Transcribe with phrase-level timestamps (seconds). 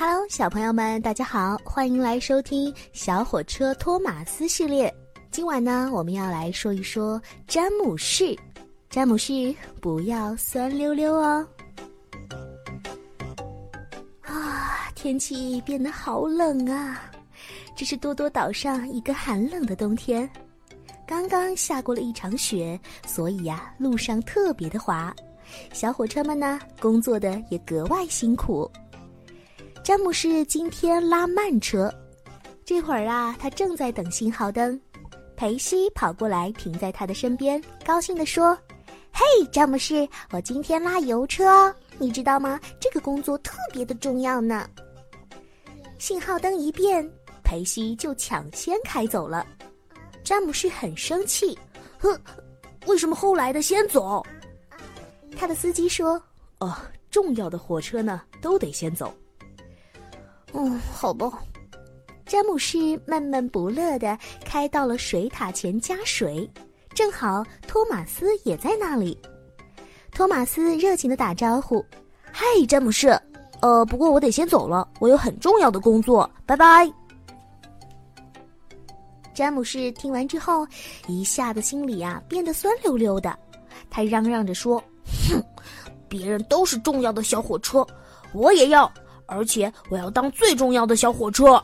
[0.00, 4.94] Hello，小朋友们，大家好，欢迎来收听小火车托马斯系列。
[5.32, 8.38] 今晚呢，我们要来说一说詹姆士。
[8.88, 11.44] 詹姆士，不要酸溜溜哦。
[14.22, 17.02] 啊，天气变得好冷啊！
[17.74, 20.30] 这是多多岛上一个寒冷的冬天。
[21.08, 25.12] 刚刚下过了一场雪，所以呀，路上特别的滑。
[25.72, 28.70] 小火车们呢，工作的也格外辛苦。
[29.88, 31.90] 詹姆士今天拉慢车，
[32.62, 34.78] 这会儿啊，他正在等信号灯。
[35.34, 38.54] 裴西跑过来，停在他的身边，高兴地说
[39.10, 42.60] ：“嘿，詹姆士，我今天拉油车，你知道吗？
[42.78, 44.68] 这个工作特别的重要呢。”
[45.98, 47.10] 信号灯一变，
[47.42, 49.46] 裴西就抢先开走了。
[50.22, 51.58] 詹姆士很生气
[51.98, 52.14] ：“哼，
[52.84, 54.22] 为什么后来的先走？”
[55.34, 56.22] 他的司机说
[56.60, 56.76] ：“哦，
[57.10, 59.10] 重要的火车呢，都得先走。”
[60.52, 61.30] 嗯，好吧。
[62.26, 66.50] 詹姆士闷闷不乐的开到了水塔前加水，
[66.94, 69.18] 正好托马斯也在那里。
[70.12, 71.84] 托马斯热情的打招呼
[72.30, 73.18] ：“嗨，詹姆士，
[73.60, 76.90] 呃，不过我得先走了，我有很重要的工作，拜拜。”
[79.32, 80.66] 詹姆士听完之后，
[81.06, 83.38] 一下子心里呀变得酸溜溜的，
[83.88, 84.82] 他嚷嚷着说
[85.30, 85.42] ：“哼，
[86.08, 87.86] 别人都是重要的小火车，
[88.34, 88.92] 我也要。”
[89.28, 91.62] 而且我要当最重要的小火车。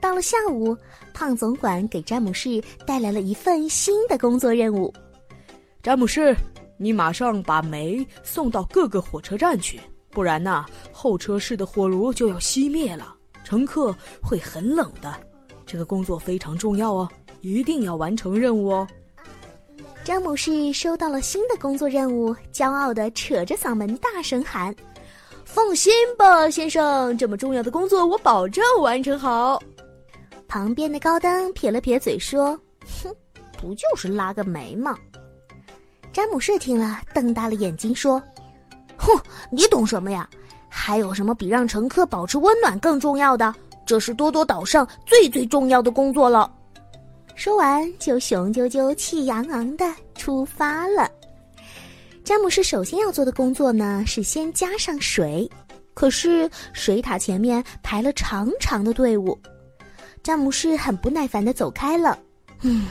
[0.00, 0.76] 到了下午，
[1.14, 4.92] 胖总管给詹姆士带来了一份新的工作任务。
[5.80, 6.36] 詹姆士，
[6.76, 15.14] 你马上把煤送到各个火车站去，不然呢，候车室的火炉就要熄灭了，乘客会很冷的。
[15.64, 17.08] 这个工作非常重要哦，
[17.40, 18.86] 一定要完成任务哦。
[20.02, 24.74] 詹姆士收到了新的工作任务，骄傲的扯着嗓门大声喊。
[25.54, 29.62] 放心吧，先生，这么重要的工作我保证完成好。
[30.48, 32.58] 旁边的高登撇了撇嘴说
[33.02, 33.14] ：“哼，
[33.60, 34.96] 不就是拉个煤吗？”
[36.10, 38.22] 詹姆士听了，瞪大了眼睛说
[38.96, 39.12] ：“哼，
[39.50, 40.26] 你懂什么呀？
[40.70, 43.54] 还有什么比让乘客保持温暖更重要的？
[43.84, 46.50] 这是多多岛上最最重要的工作了。”
[47.36, 49.84] 说完，就雄赳赳、气昂昂的
[50.14, 51.10] 出发了。
[52.32, 55.46] 詹姆士首先要做的工作呢，是先加上水。
[55.92, 59.38] 可是水塔前面排了长长的队伍，
[60.22, 62.18] 詹姆士很不耐烦的走开了。
[62.62, 62.86] 嗯，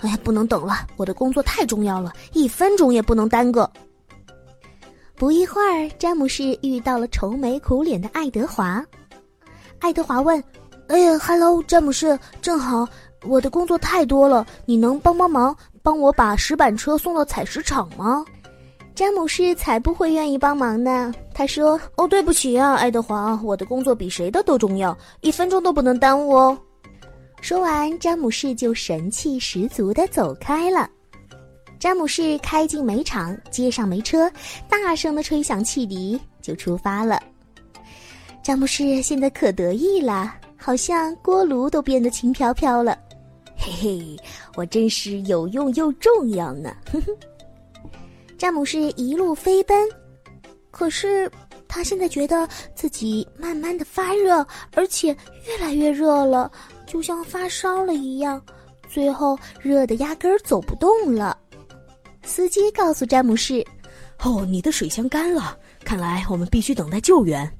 [0.00, 3.70] 哎呀，不能等了，我的工作太重要了，一分钟也不能耽搁。
[5.14, 8.84] 不一会儿，詹姆士遇到了愁眉苦脸的爱德华。
[9.78, 10.42] 爱德华问
[10.90, 12.84] ：“哎呀哈喽，詹姆士，正好，
[13.22, 18.24] 我的工作太多了，你能帮帮忙，帮我把石板车送到采石场吗？”
[18.98, 21.14] 詹姆士才不会愿意帮忙呢。
[21.32, 26.58] 他说：“哦，对不起啊，爱德华，我的工作比谁的都重要，一分钟都不能耽误哦。”
[27.40, 30.90] 说完，詹姆士就神气十足地走开了。
[31.78, 34.28] 詹姆士开进煤场，接上煤车，
[34.68, 37.22] 大声地吹响汽笛，就出发了。
[38.42, 42.98] 詹姆士现在可得意了，好像锅炉都变得轻飘飘了。
[43.56, 44.16] 嘿嘿，
[44.56, 46.74] 我真是有用又重要呢。
[46.90, 47.16] 哼哼。
[48.38, 49.76] 詹姆士一路飞奔，
[50.70, 51.28] 可是
[51.66, 55.08] 他现在觉得自己慢慢的发热，而且
[55.44, 56.50] 越来越热了，
[56.86, 58.40] 就像发烧了一样，
[58.88, 61.36] 最后热的压根儿走不动了。
[62.22, 63.64] 司机告诉詹姆士
[64.22, 67.50] ：“哦，你的水箱干了，看来我们必须等待救援。”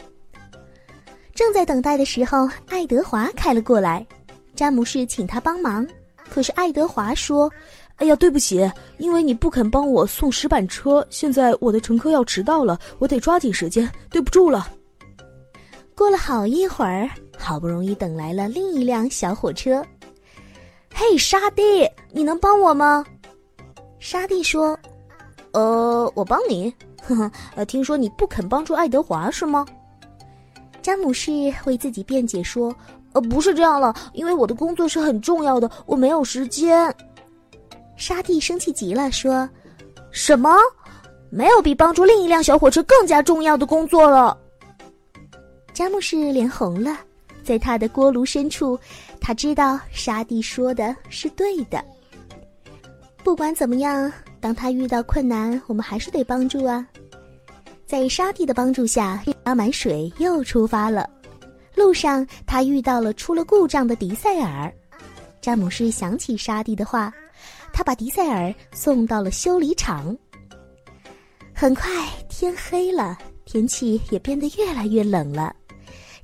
[1.34, 4.06] 正在等待的时候，爱德华开了过来，
[4.55, 5.84] 詹姆士请他帮忙，
[6.31, 7.50] 可是爱德华说。
[7.98, 14.69] 哎呀，对不起，因为你不肯帮我送石板车，现在我的乘客要迟到了，我得抓紧时间，对不住了。
[15.97, 19.84] 过了好一会儿，好不容易等来了另一辆小火车。
[20.94, 23.04] 嘿，沙地，你能帮我吗？
[23.98, 24.78] 沙地说
[25.50, 26.72] ：“呃，我帮你。
[27.03, 27.16] 呵
[27.56, 29.67] 呵，听说你不肯帮助爱德华是吗？”
[30.81, 31.32] 詹姆士
[31.67, 32.73] 为自己辩解说
[33.12, 36.94] ：“呃，不是这样了，因为我的工作是很重要的，我没有时间。”
[37.99, 39.47] 沙地生气极了，说
[40.11, 40.56] ：“什么？
[41.29, 44.39] 没有比帮助另一辆小火车更加重要的工作了。”
[45.75, 46.97] 詹姆士脸红了，
[47.45, 48.79] 在他的锅炉深处，
[49.21, 51.85] 他知道沙地说的是对的。
[53.23, 54.11] 不管怎么样，
[54.41, 56.87] 当他遇到困难，我们还是得帮助啊。
[57.85, 61.11] 在沙地的帮助下，拉满水又出发了。
[61.75, 64.73] 路上，他遇到了出了故障的迪塞尔。
[65.41, 67.12] 詹姆士想起沙地的话。
[67.78, 70.16] 他把迪塞尔送到了修理厂。
[71.54, 71.88] 很快
[72.28, 75.54] 天黑了，天气也变得越来越冷了。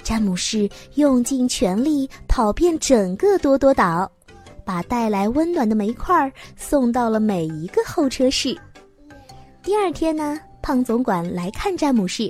[0.02, 4.10] 詹姆士用尽全力跑遍整个多多岛，
[4.64, 8.58] 把带来温暖的煤块送到了每一个候车室。
[9.62, 12.28] 第二天呢，胖总管来看詹姆士，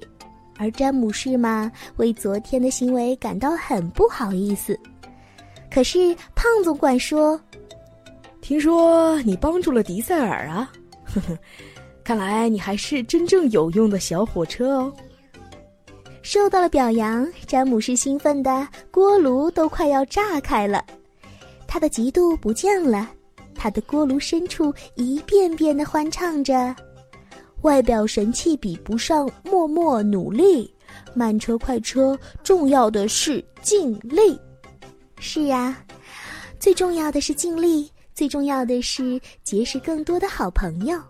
[0.58, 4.78] 而詹姆士嘛，为昨天的行为感到很不好意思。
[5.70, 7.40] 可是胖总管说
[8.44, 10.70] ：“听说你帮助了迪塞尔啊，
[11.06, 11.38] 呵呵，
[12.04, 14.92] 看来你还是真正有用的小火车哦。”
[16.20, 20.84] 受到了表扬，詹姆士兴奋的锅炉都快要炸开了。
[21.66, 23.10] 他的嫉妒不见了，
[23.54, 26.76] 他的锅炉深处一遍遍的欢唱着
[27.62, 30.70] ：“外表神气比不上默默努力，
[31.14, 34.38] 慢车快车重要的是尽力。”
[35.18, 35.82] 是呀，
[36.60, 41.00] 最重要的是尽力，最重要的是结识更多的好朋友。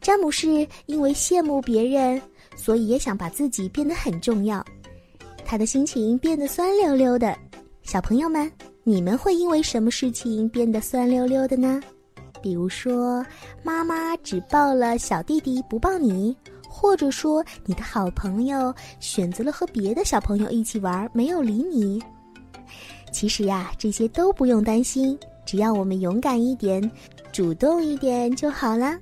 [0.00, 2.20] 詹姆士因为羡慕别人。
[2.56, 4.64] 所以也想把自己变得很重要，
[5.44, 7.36] 他的心情变得酸溜溜的。
[7.82, 8.48] 小朋友们，
[8.84, 11.82] 你们会因为什么事情变得酸溜溜的呢？
[12.40, 13.26] 比如说，
[13.64, 16.36] 妈妈只抱了小弟弟不抱你，
[16.68, 22.00] 或者说你的好朋友选择了和别的小朋友一起玩，没有理你。
[23.12, 26.90] 其实呀，这些都不用担心，只要我们勇敢一点，
[27.32, 28.98] 主动一点就好啦。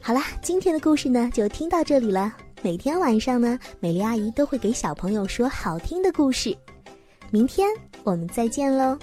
[0.00, 2.34] 好啦，今天的故事呢就听到这里了。
[2.60, 6.56] 每天晚上呢，美丽阿姨都会给小朋友说好听的故事。
[7.30, 7.68] 明天
[8.04, 8.98] 我们再见喽。